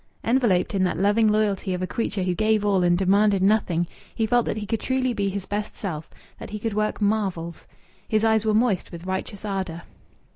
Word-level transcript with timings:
Enveloped 0.23 0.73
in 0.73 0.83
that 0.83 0.97
loving 0.97 1.27
loyalty 1.27 1.75
of 1.75 1.83
a 1.83 1.85
creature 1.85 2.23
who 2.23 2.33
gave 2.33 2.65
all 2.65 2.81
and 2.81 2.97
demanded 2.97 3.43
nothing, 3.43 3.85
he 4.15 4.25
felt 4.25 4.47
that 4.47 4.57
he 4.57 4.65
could 4.65 4.79
truly 4.79 5.13
be 5.13 5.29
his 5.29 5.45
best 5.45 5.75
self, 5.77 6.09
that 6.39 6.49
he 6.49 6.57
could 6.57 6.73
work 6.73 6.99
marvels. 6.99 7.67
His 8.07 8.23
eyes 8.23 8.43
were 8.43 8.55
moist 8.55 8.91
with 8.91 9.05
righteous 9.05 9.45
ardour. 9.45 9.83